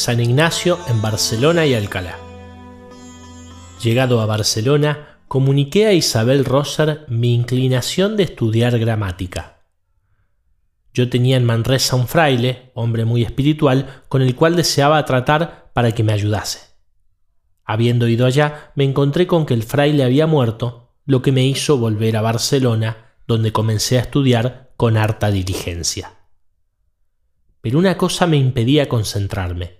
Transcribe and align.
San 0.00 0.18
Ignacio 0.18 0.78
en 0.88 1.02
Barcelona 1.02 1.66
y 1.66 1.74
Alcalá. 1.74 2.16
Llegado 3.82 4.22
a 4.22 4.26
Barcelona, 4.26 5.18
comuniqué 5.28 5.84
a 5.84 5.92
Isabel 5.92 6.46
Roser 6.46 7.04
mi 7.08 7.34
inclinación 7.34 8.16
de 8.16 8.22
estudiar 8.22 8.78
gramática. 8.78 9.60
Yo 10.94 11.10
tenía 11.10 11.36
en 11.36 11.44
Manresa 11.44 11.96
un 11.96 12.08
fraile, 12.08 12.72
hombre 12.72 13.04
muy 13.04 13.22
espiritual, 13.24 14.04
con 14.08 14.22
el 14.22 14.34
cual 14.34 14.56
deseaba 14.56 15.04
tratar 15.04 15.70
para 15.74 15.92
que 15.92 16.02
me 16.02 16.14
ayudase. 16.14 16.60
Habiendo 17.66 18.08
ido 18.08 18.24
allá, 18.24 18.72
me 18.76 18.84
encontré 18.84 19.26
con 19.26 19.44
que 19.44 19.52
el 19.52 19.64
fraile 19.64 20.02
había 20.02 20.26
muerto, 20.26 20.94
lo 21.04 21.20
que 21.20 21.30
me 21.30 21.44
hizo 21.44 21.76
volver 21.76 22.16
a 22.16 22.22
Barcelona, 22.22 23.16
donde 23.26 23.52
comencé 23.52 23.98
a 23.98 24.00
estudiar 24.00 24.72
con 24.78 24.96
harta 24.96 25.30
diligencia. 25.30 26.14
Pero 27.60 27.78
una 27.78 27.98
cosa 27.98 28.26
me 28.26 28.38
impedía 28.38 28.88
concentrarme, 28.88 29.79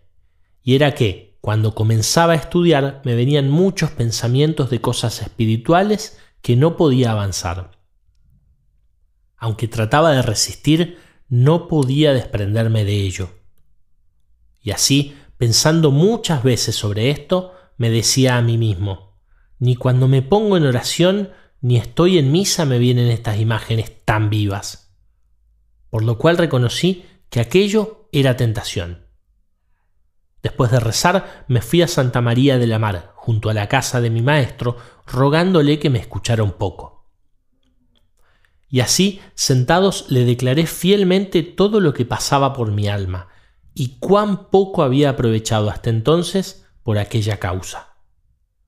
y 0.62 0.74
era 0.74 0.94
que, 0.94 1.38
cuando 1.40 1.74
comenzaba 1.74 2.34
a 2.34 2.36
estudiar, 2.36 3.00
me 3.04 3.14
venían 3.14 3.50
muchos 3.50 3.90
pensamientos 3.90 4.70
de 4.70 4.80
cosas 4.80 5.22
espirituales 5.22 6.18
que 6.42 6.56
no 6.56 6.76
podía 6.76 7.12
avanzar. 7.12 7.78
Aunque 9.36 9.68
trataba 9.68 10.12
de 10.12 10.22
resistir, 10.22 10.98
no 11.28 11.68
podía 11.68 12.12
desprenderme 12.12 12.84
de 12.84 12.94
ello. 12.94 13.30
Y 14.60 14.72
así, 14.72 15.16
pensando 15.38 15.90
muchas 15.90 16.42
veces 16.42 16.76
sobre 16.76 17.10
esto, 17.10 17.54
me 17.78 17.88
decía 17.88 18.36
a 18.36 18.42
mí 18.42 18.58
mismo, 18.58 19.18
ni 19.58 19.76
cuando 19.76 20.08
me 20.08 20.20
pongo 20.20 20.58
en 20.58 20.66
oración 20.66 21.30
ni 21.62 21.76
estoy 21.76 22.18
en 22.18 22.32
misa 22.32 22.64
me 22.64 22.78
vienen 22.78 23.08
estas 23.08 23.38
imágenes 23.38 24.04
tan 24.04 24.30
vivas. 24.30 24.94
Por 25.90 26.04
lo 26.04 26.18
cual 26.18 26.38
reconocí 26.38 27.04
que 27.28 27.40
aquello 27.40 28.08
era 28.12 28.36
tentación. 28.36 28.99
Después 30.42 30.70
de 30.70 30.80
rezar, 30.80 31.44
me 31.48 31.60
fui 31.60 31.82
a 31.82 31.88
Santa 31.88 32.20
María 32.20 32.58
de 32.58 32.66
la 32.66 32.78
Mar, 32.78 33.12
junto 33.14 33.50
a 33.50 33.54
la 33.54 33.68
casa 33.68 34.00
de 34.00 34.10
mi 34.10 34.22
maestro, 34.22 34.76
rogándole 35.06 35.78
que 35.78 35.90
me 35.90 35.98
escuchara 35.98 36.42
un 36.42 36.52
poco. 36.52 37.06
Y 38.68 38.80
así, 38.80 39.20
sentados, 39.34 40.06
le 40.10 40.24
declaré 40.24 40.66
fielmente 40.66 41.42
todo 41.42 41.80
lo 41.80 41.92
que 41.92 42.06
pasaba 42.06 42.52
por 42.52 42.70
mi 42.70 42.88
alma, 42.88 43.28
y 43.74 43.98
cuán 43.98 44.50
poco 44.50 44.82
había 44.82 45.10
aprovechado 45.10 45.68
hasta 45.68 45.90
entonces 45.90 46.66
por 46.82 46.98
aquella 46.98 47.38
causa. 47.38 47.96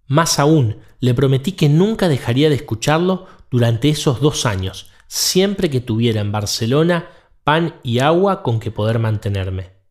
Más 0.07 0.39
aún, 0.39 0.81
le 1.01 1.15
prometí 1.15 1.53
que 1.53 1.69
nunca 1.69 2.09
dejaría 2.09 2.49
de 2.49 2.57
escucharlo 2.57 3.27
durante 3.51 3.89
esos 3.89 4.21
dos 4.21 4.45
años, 4.45 4.91
siempre 5.07 5.71
que 5.71 5.81
tuviera 5.81 6.21
en 6.21 6.33
Barcelona 6.33 7.09
pan 7.45 7.77
y 7.83 8.01
agua 8.01 8.43
con 8.43 8.61
que 8.61 8.71
poder 8.71 8.99
mantenerme. 8.99 9.82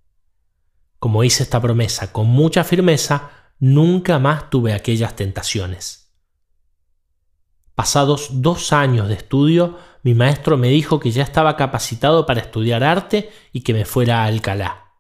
Como 1.01 1.23
hice 1.23 1.41
esta 1.41 1.59
promesa 1.59 2.13
con 2.13 2.27
mucha 2.27 2.63
firmeza, 2.63 3.31
nunca 3.57 4.19
más 4.19 4.51
tuve 4.51 4.71
aquellas 4.71 5.15
tentaciones. 5.15 6.13
Pasados 7.73 8.43
dos 8.43 8.71
años 8.71 9.07
de 9.07 9.15
estudio, 9.15 9.79
mi 10.03 10.13
maestro 10.13 10.57
me 10.57 10.67
dijo 10.67 10.99
que 10.99 11.09
ya 11.09 11.23
estaba 11.23 11.57
capacitado 11.57 12.27
para 12.27 12.41
estudiar 12.41 12.83
arte 12.83 13.31
y 13.51 13.61
que 13.61 13.73
me 13.73 13.83
fuera 13.83 14.21
a 14.21 14.25
Alcalá. 14.25 14.91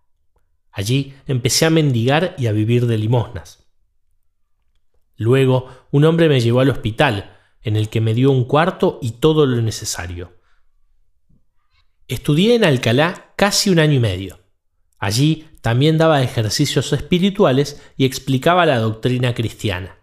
Allí 0.71 1.13
empecé 1.27 1.67
a 1.67 1.69
mendigar 1.69 2.33
y 2.39 2.47
a 2.47 2.51
vivir 2.51 2.87
de 2.87 2.97
limosnas. 2.97 3.67
Luego 5.17 5.67
un 5.91 6.05
hombre 6.05 6.29
me 6.29 6.41
llevó 6.41 6.61
al 6.61 6.71
hospital, 6.71 7.37
en 7.61 7.75
el 7.75 7.89
que 7.89 8.01
me 8.01 8.15
dio 8.15 8.31
un 8.31 8.45
cuarto 8.45 8.97
y 9.03 9.11
todo 9.11 9.45
lo 9.45 9.61
necesario. 9.61 10.35
Estudié 12.07 12.55
en 12.55 12.63
Alcalá 12.63 13.35
casi 13.35 13.69
un 13.69 13.77
año 13.77 13.93
y 13.93 13.99
medio. 13.99 14.40
Allí 15.01 15.47
también 15.61 15.97
daba 15.97 16.21
ejercicios 16.21 16.93
espirituales 16.93 17.81
y 17.97 18.05
explicaba 18.05 18.67
la 18.67 18.77
doctrina 18.77 19.33
cristiana. 19.33 19.97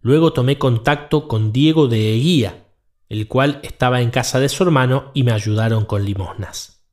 Luego 0.00 0.32
tomé 0.32 0.58
contacto 0.58 1.28
con 1.28 1.52
Diego 1.52 1.86
de 1.86 2.12
Eguía, 2.14 2.66
el 3.08 3.28
cual 3.28 3.60
estaba 3.62 4.00
en 4.00 4.10
casa 4.10 4.40
de 4.40 4.48
su 4.48 4.64
hermano 4.64 5.12
y 5.14 5.22
me 5.22 5.30
ayudaron 5.30 5.84
con 5.84 6.04
limosnas. 6.04 6.84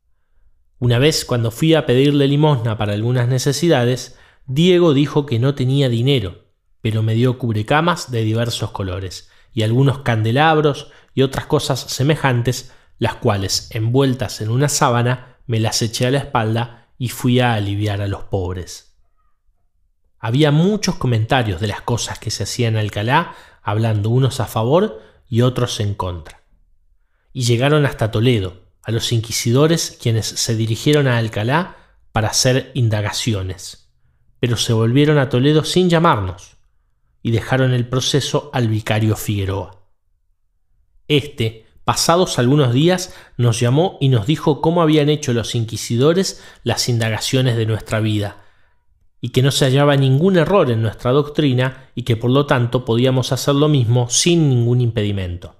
Una 0.78 1.00
vez 1.00 1.26
cuando 1.26 1.50
fui 1.50 1.74
a 1.74 1.88
pedirle 1.88 2.28
limosna 2.28 2.78
para 2.78 2.94
algunas 2.94 3.28
necesidades, 3.28 4.16
Diego 4.46 4.94
dijo 4.94 5.26
que 5.26 5.40
no 5.40 5.56
tenía 5.56 5.90
dinero, 5.90 6.46
pero 6.80 7.02
me 7.02 7.16
dio 7.16 7.40
cubrecamas 7.40 8.12
de 8.12 8.22
diversos 8.22 8.70
colores 8.70 9.32
y 9.52 9.64
algunos 9.64 10.00
candelabros 10.00 10.92
y 11.16 11.24
otras 11.24 11.48
cosas 11.48 11.80
semejantes, 11.80 12.72
las 13.00 13.16
cuales, 13.16 13.68
envueltas 13.72 14.42
en 14.42 14.52
una 14.52 14.70
sábana, 14.70 15.38
me 15.48 15.60
las 15.60 15.82
eché 15.82 16.06
a 16.06 16.12
la 16.12 16.20
espalda 16.20 16.80
y 17.00 17.10
fui 17.10 17.40
a 17.40 17.54
aliviar 17.54 18.02
a 18.02 18.08
los 18.08 18.26
pobres. 18.26 18.94
Había 20.20 20.52
muchos 20.52 20.96
comentarios 20.96 21.62
de 21.62 21.68
las 21.68 21.82
cosas 21.82 22.20
que 22.20 22.30
se 22.30 22.44
hacían 22.44 22.76
en 22.76 22.82
Alcalá, 22.82 23.34
hablando 23.64 24.10
unos 24.10 24.42
a 24.42 24.46
favor 24.46 25.02
y 25.28 25.42
otros 25.42 25.80
en 25.80 25.96
contra. 25.96 26.44
Y 27.32 27.44
llegaron 27.44 27.86
hasta 27.86 28.12
Toledo, 28.12 28.66
a 28.84 28.92
los 28.92 29.14
inquisidores 29.14 29.98
quienes 30.02 30.26
se 30.28 30.56
dirigieron 30.56 31.08
a 31.08 31.18
Alcalá 31.18 31.78
para 32.12 32.28
hacer 32.28 32.72
indagaciones, 32.74 33.90
pero 34.42 34.58
se 34.58 34.74
volvieron 34.74 35.20
a 35.20 35.30
Toledo 35.30 35.64
sin 35.64 35.90
llamarnos 35.90 36.58
y 37.22 37.32
dejaron 37.32 37.72
el 37.72 37.88
proceso 37.88 38.50
al 38.52 38.68
vicario 38.68 39.16
Figueroa. 39.16 39.88
Este, 41.08 41.66
pasados 41.90 42.38
algunos 42.38 42.72
días, 42.72 43.16
nos 43.36 43.60
llamó 43.60 43.98
y 44.00 44.10
nos 44.10 44.28
dijo 44.28 44.62
cómo 44.62 44.84
habían 44.84 45.10
hecho 45.10 45.34
los 45.34 45.56
inquisidores 45.56 46.40
las 46.62 46.88
indagaciones 46.88 47.58
de 47.58 47.66
nuestra 47.66 48.00
vida, 48.00 48.44
y 49.22 49.30
que 49.30 49.42
no 49.42 49.50
se 49.50 49.66
hallaba 49.66 49.98
ningún 49.98 50.38
error 50.38 50.70
en 50.70 50.84
nuestra 50.84 51.10
doctrina 51.10 51.90
y 51.96 52.04
que 52.04 52.16
por 52.16 52.30
lo 52.30 52.46
tanto 52.46 52.86
podíamos 52.86 53.32
hacer 53.32 53.56
lo 53.56 53.70
mismo 53.70 54.08
sin 54.08 54.50
ningún 54.50 54.82
impedimento. 54.82 55.56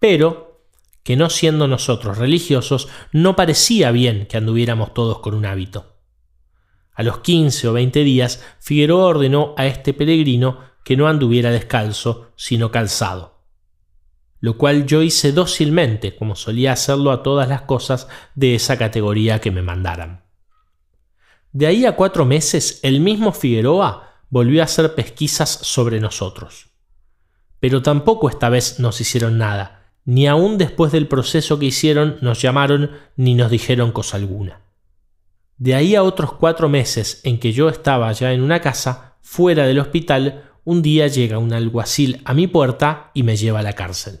Pero 0.00 0.62
que 1.02 1.16
no 1.16 1.28
siendo 1.28 1.68
nosotros 1.68 2.16
religiosos, 2.16 2.88
no 3.12 3.36
parecía 3.36 3.90
bien 3.90 4.24
que 4.24 4.38
anduviéramos 4.38 4.94
todos 4.94 5.18
con 5.18 5.34
un 5.34 5.44
hábito. 5.44 5.98
A 6.94 7.02
los 7.02 7.18
quince 7.18 7.68
o 7.68 7.74
veinte 7.74 8.04
días, 8.04 8.42
Figueroa 8.58 9.04
ordenó 9.04 9.52
a 9.58 9.66
este 9.66 9.92
peregrino 9.92 10.60
que 10.82 10.96
no 10.96 11.08
anduviera 11.08 11.50
descalzo, 11.50 12.32
sino 12.36 12.70
calzado. 12.70 13.33
Lo 14.44 14.58
cual 14.58 14.84
yo 14.84 15.00
hice 15.00 15.32
dócilmente, 15.32 16.16
como 16.16 16.36
solía 16.36 16.72
hacerlo 16.72 17.12
a 17.12 17.22
todas 17.22 17.48
las 17.48 17.62
cosas 17.62 18.08
de 18.34 18.54
esa 18.54 18.76
categoría 18.76 19.40
que 19.40 19.50
me 19.50 19.62
mandaran. 19.62 20.22
De 21.52 21.66
ahí 21.66 21.86
a 21.86 21.96
cuatro 21.96 22.26
meses, 22.26 22.78
el 22.82 23.00
mismo 23.00 23.32
Figueroa 23.32 24.20
volvió 24.28 24.60
a 24.60 24.66
hacer 24.66 24.94
pesquisas 24.94 25.48
sobre 25.48 25.98
nosotros. 25.98 26.66
Pero 27.58 27.80
tampoco 27.80 28.28
esta 28.28 28.50
vez 28.50 28.80
nos 28.80 29.00
hicieron 29.00 29.38
nada, 29.38 29.94
ni 30.04 30.26
aun 30.26 30.58
después 30.58 30.92
del 30.92 31.08
proceso 31.08 31.58
que 31.58 31.64
hicieron 31.64 32.18
nos 32.20 32.42
llamaron 32.42 32.90
ni 33.16 33.32
nos 33.34 33.50
dijeron 33.50 33.92
cosa 33.92 34.18
alguna. 34.18 34.60
De 35.56 35.74
ahí 35.74 35.94
a 35.94 36.02
otros 36.02 36.34
cuatro 36.34 36.68
meses 36.68 37.22
en 37.24 37.40
que 37.40 37.52
yo 37.52 37.70
estaba 37.70 38.12
ya 38.12 38.34
en 38.34 38.42
una 38.42 38.60
casa, 38.60 39.16
fuera 39.22 39.64
del 39.64 39.78
hospital, 39.78 40.50
un 40.64 40.82
día 40.82 41.06
llega 41.06 41.38
un 41.38 41.54
alguacil 41.54 42.20
a 42.26 42.34
mi 42.34 42.46
puerta 42.46 43.10
y 43.14 43.22
me 43.22 43.38
lleva 43.38 43.60
a 43.60 43.62
la 43.62 43.72
cárcel. 43.72 44.20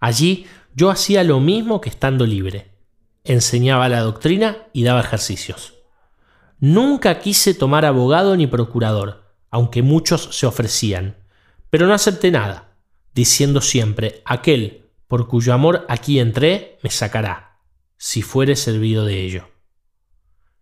Allí 0.00 0.46
yo 0.74 0.90
hacía 0.90 1.24
lo 1.24 1.40
mismo 1.40 1.80
que 1.80 1.88
estando 1.88 2.26
libre. 2.26 2.72
Enseñaba 3.24 3.88
la 3.88 4.00
doctrina 4.00 4.68
y 4.72 4.84
daba 4.84 5.00
ejercicios. 5.00 5.74
Nunca 6.58 7.18
quise 7.20 7.54
tomar 7.54 7.84
abogado 7.84 8.36
ni 8.36 8.46
procurador, 8.46 9.34
aunque 9.50 9.82
muchos 9.82 10.28
se 10.32 10.46
ofrecían, 10.46 11.16
pero 11.70 11.86
no 11.86 11.94
acepté 11.94 12.30
nada, 12.30 12.76
diciendo 13.14 13.60
siempre 13.60 14.22
aquel 14.24 14.86
por 15.06 15.28
cuyo 15.28 15.52
amor 15.54 15.86
aquí 15.88 16.18
entré, 16.18 16.78
me 16.82 16.90
sacará, 16.90 17.60
si 17.96 18.22
fuere 18.22 18.56
servido 18.56 19.04
de 19.04 19.22
ello. 19.22 19.48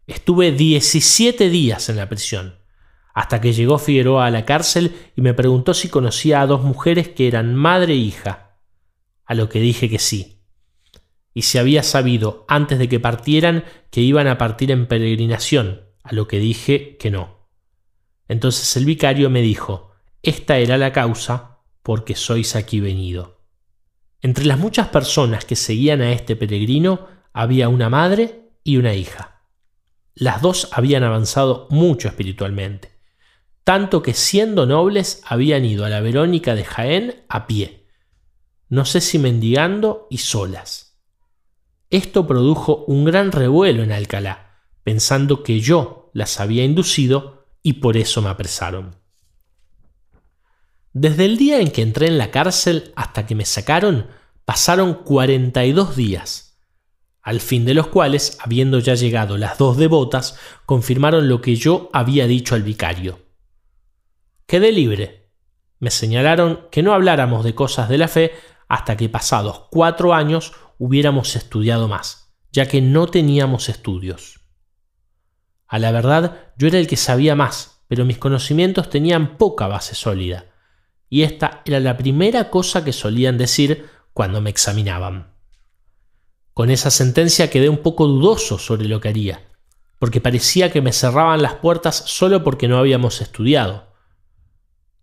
Estuve 0.06 0.52
17 0.52 1.48
días 1.48 1.88
en 1.88 1.96
la 1.96 2.08
prisión, 2.08 2.58
hasta 3.14 3.40
que 3.40 3.52
llegó 3.52 3.78
Figueroa 3.78 4.26
a 4.26 4.30
la 4.30 4.44
cárcel 4.44 4.94
y 5.16 5.22
me 5.22 5.32
preguntó 5.32 5.72
si 5.72 5.88
conocía 5.88 6.42
a 6.42 6.46
dos 6.46 6.62
mujeres 6.62 7.08
que 7.08 7.26
eran 7.26 7.54
madre 7.54 7.94
e 7.94 7.96
hija, 7.96 8.44
a 9.25 9.35
lo 9.35 9.49
que 9.49 9.61
dije 9.61 9.88
que 9.88 9.99
sí, 9.99 10.35
y 11.35 11.43
si 11.43 11.59
había 11.59 11.82
sabido 11.82 12.44
antes 12.49 12.79
de 12.79 12.88
que 12.88 13.00
partieran 13.00 13.65
que 13.91 14.00
iban 14.00 14.29
a 14.29 14.38
partir 14.38 14.71
en 14.71 14.87
peregrinación, 14.87 15.82
a 16.05 16.15
lo 16.15 16.29
que 16.29 16.38
dije 16.38 16.97
que 16.97 17.11
no. 17.11 17.49
Entonces 18.29 18.76
el 18.76 18.85
vicario 18.85 19.29
me 19.29 19.43
dijo, 19.43 19.91
esta 20.23 20.59
era 20.59 20.79
la 20.79 20.93
causa 20.93 21.59
porque 21.82 22.15
sois 22.15 22.55
aquí 22.55 22.81
venido. 22.81 23.43
Entre 24.23 24.47
las 24.47 24.59
muchas 24.59 24.88
personas 24.88 25.44
que 25.44 25.56
seguían 25.56 26.00
a 26.00 26.12
este 26.12 26.37
peregrino 26.37 27.09
había 27.32 27.69
una 27.69 27.91
madre 27.91 28.53
y 28.62 28.76
una 28.76 28.94
hija. 28.94 29.43
Las 30.15 30.41
dos 30.41 30.69
habían 30.73 31.03
avanzado 31.03 31.67
mucho 31.71 32.06
espiritualmente, 32.06 32.93
tanto 33.65 34.03
que 34.03 34.15
siendo 34.15 34.67
nobles 34.67 35.21
habían 35.26 35.65
ido 35.65 35.85
a 35.85 35.88
la 35.88 36.00
Verónica 36.00 36.55
de 36.55 36.65
Jaén 36.65 37.25
a 37.29 37.47
pie, 37.47 37.83
no 38.69 38.84
sé 38.84 39.00
si 39.00 39.19
mendigando 39.19 40.06
y 40.11 40.19
solas. 40.19 40.99
Esto 41.90 42.26
produjo 42.26 42.84
un 42.87 43.05
gran 43.05 43.32
revuelo 43.32 43.82
en 43.82 43.93
Alcalá, 43.93 44.62
pensando 44.82 45.43
que 45.43 45.61
yo, 45.61 46.11
las 46.12 46.40
había 46.40 46.64
inducido 46.64 47.46
y 47.62 47.75
por 47.75 47.96
eso 47.96 48.22
me 48.22 48.28
apresaron. 48.28 48.96
Desde 50.93 51.25
el 51.25 51.37
día 51.37 51.61
en 51.61 51.70
que 51.70 51.82
entré 51.82 52.06
en 52.06 52.19
la 52.19 52.31
cárcel 52.31 52.93
hasta 52.94 53.26
que 53.26 53.34
me 53.34 53.44
sacaron, 53.44 54.08
pasaron 54.44 54.94
42 55.05 55.96
días, 55.96 56.44
al 57.25 57.40
fin 57.40 57.64
de 57.64 57.72
los 57.72 57.87
cuales, 57.87 58.37
habiendo 58.40 58.78
ya 58.78 58.94
llegado 58.94 59.38
las 59.38 59.56
dos 59.56 59.78
devotas, 59.78 60.38
confirmaron 60.66 61.26
lo 61.26 61.40
que 61.40 61.56
yo 61.56 61.88
había 61.93 62.26
dicho 62.26 62.55
al 62.55 62.62
vicario. 62.62 63.19
Quedé 64.46 64.72
libre. 64.72 65.31
Me 65.78 65.90
señalaron 65.90 66.69
que 66.70 66.82
no 66.82 66.93
habláramos 66.93 67.43
de 67.43 67.55
cosas 67.55 67.88
de 67.88 67.99
la 67.99 68.08
fe 68.08 68.32
hasta 68.69 68.96
que 68.96 69.08
pasados 69.08 69.66
cuatro 69.70 70.14
años 70.14 70.52
hubiéramos 70.78 71.37
estudiado 71.37 71.88
más, 71.88 72.34
ya 72.52 72.66
que 72.66 72.81
no 72.81 73.06
teníamos 73.06 73.69
estudios. 73.69 74.40
A 75.66 75.78
la 75.78 75.90
verdad, 75.93 76.52
yo 76.56 76.69
era 76.69 76.78
el 76.78 76.87
que 76.87 76.96
sabía 76.96 77.34
más, 77.34 77.84
pero 77.88 78.05
mis 78.05 78.19
conocimientos 78.19 78.90
tenían 78.90 79.37
poca 79.37 79.66
base 79.66 79.94
sólida 79.94 80.46
y 81.14 81.22
esta 81.22 81.62
era 81.64 81.78
la 81.78 81.96
primera 81.96 82.50
cosa 82.50 82.84
que 82.84 82.93
solían 82.93 83.38
decir 83.38 83.88
cuando 84.12 84.40
me 84.40 84.50
examinaban. 84.50 85.32
Con 86.55 86.70
esa 86.70 86.90
sentencia 86.90 87.50
quedé 87.50 87.69
un 87.69 87.78
poco 87.78 88.08
dudoso 88.08 88.58
sobre 88.58 88.88
lo 88.88 89.00
que 89.00 89.11
haría, 89.11 89.40
porque 90.00 90.20
parecía 90.20 90.72
que 90.72 90.82
me 90.82 90.93
cerraban 90.93 91.40
las 91.40 91.55
puertas 91.55 92.02
solo 92.06 92.43
porque 92.43 92.66
no 92.66 92.78
habíamos 92.78 93.20
estudiado. 93.20 93.93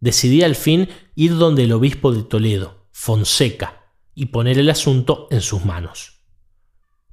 Decidí 0.02 0.44
al 0.44 0.56
fin 0.56 0.90
ir 1.16 1.38
donde 1.38 1.64
el 1.64 1.72
obispo 1.72 2.12
de 2.12 2.24
Toledo, 2.24 2.81
Fonseca, 2.92 3.94
y 4.14 4.28
poner 4.28 4.60
el 4.60 4.70
asunto 4.70 5.28
en 5.32 5.42
sus 5.42 5.66
manos. 5.66 6.22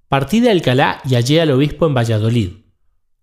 Partí 0.08 0.40
de 0.40 0.50
Alcalá 0.50 1.00
y 1.04 1.14
hallé 1.14 1.40
al 1.40 1.50
obispo 1.50 1.86
en 1.86 1.94
Valladolid, 1.94 2.50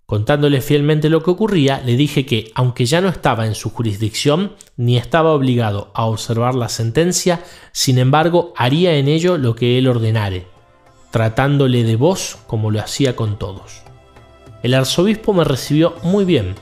Contándole 0.06 0.62
fielmente 0.62 1.10
lo 1.10 1.24
que 1.24 1.32
ocurría, 1.32 1.82
le 1.84 1.98
dije 1.98 2.28
que, 2.28 2.52
aunque 2.54 2.86
ya 2.86 3.02
no 3.02 3.10
estaba 3.10 3.48
en 3.48 3.56
su 3.56 3.72
jurisdicción, 3.72 4.54
ni 4.78 4.98
estaba 4.98 5.32
obligado 5.32 5.92
a 5.96 6.06
observar 6.06 6.54
la 6.54 6.70
sentencia, 6.70 7.44
sin 7.72 7.98
embargo 7.98 8.54
haría 8.56 8.98
en 8.98 9.08
ello 9.08 9.40
lo 9.40 9.56
que 9.56 9.80
él 9.80 9.88
ordenare, 9.88 10.46
tratándole 11.10 11.84
de 11.84 11.96
vos 11.96 12.38
como 12.46 12.70
lo 12.70 12.82
hacía 12.82 13.16
con 13.16 13.40
todos. 13.40 13.82
El 14.62 14.76
arzobispo 14.76 15.34
me 15.34 15.44
recibió 15.44 15.96
muy 16.04 16.24
bien, 16.24 16.54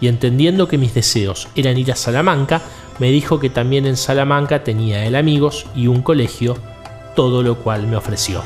y 0.00 0.06
entendiendo 0.06 0.68
que 0.68 0.78
mis 0.78 0.94
deseos 0.94 1.48
eran 1.56 1.76
ir 1.76 1.90
a 1.90 1.96
Salamanca, 1.96 2.62
me 2.98 3.10
dijo 3.10 3.40
que 3.40 3.50
también 3.50 3.86
en 3.86 3.96
Salamanca 3.96 4.64
tenía 4.64 5.04
él 5.06 5.16
amigos 5.16 5.66
y 5.74 5.86
un 5.88 6.02
colegio, 6.02 6.56
todo 7.14 7.42
lo 7.42 7.56
cual 7.56 7.86
me 7.86 7.96
ofreció. 7.96 8.42